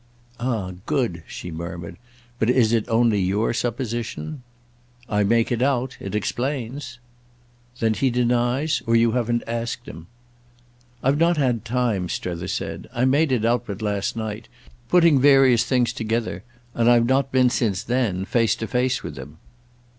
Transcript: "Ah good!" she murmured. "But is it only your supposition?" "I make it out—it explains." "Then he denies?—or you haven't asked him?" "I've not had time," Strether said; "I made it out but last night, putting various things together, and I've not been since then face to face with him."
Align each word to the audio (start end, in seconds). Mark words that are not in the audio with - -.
"Ah 0.39 0.71
good!" 0.87 1.21
she 1.27 1.51
murmured. 1.51 1.95
"But 2.39 2.49
is 2.49 2.73
it 2.73 2.89
only 2.89 3.19
your 3.21 3.53
supposition?" 3.53 4.41
"I 5.07 5.23
make 5.23 5.51
it 5.51 5.61
out—it 5.61 6.15
explains." 6.15 6.97
"Then 7.79 7.93
he 7.93 8.09
denies?—or 8.09 8.95
you 8.95 9.11
haven't 9.11 9.43
asked 9.45 9.85
him?" 9.87 10.07
"I've 11.03 11.19
not 11.19 11.37
had 11.37 11.63
time," 11.65 12.09
Strether 12.09 12.47
said; 12.47 12.89
"I 12.91 13.05
made 13.05 13.31
it 13.31 13.45
out 13.45 13.67
but 13.67 13.83
last 13.83 14.15
night, 14.15 14.47
putting 14.89 15.19
various 15.19 15.65
things 15.65 15.93
together, 15.93 16.43
and 16.73 16.89
I've 16.89 17.05
not 17.05 17.31
been 17.31 17.51
since 17.51 17.83
then 17.83 18.25
face 18.25 18.55
to 18.55 18.67
face 18.67 19.03
with 19.03 19.19
him." 19.19 19.37